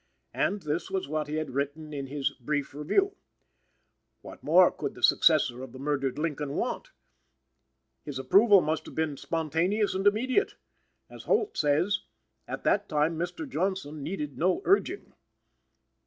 [0.33, 3.17] And this was what he had written in his "Brief Review."
[4.23, 6.89] What more could the successor of the murdered Lincoln want?
[8.03, 10.55] His approval must have been spontaneous and immediate.
[11.07, 11.99] As Holt says,
[12.47, 13.47] "at that time Mr.
[13.47, 15.13] Johnson needed no urging."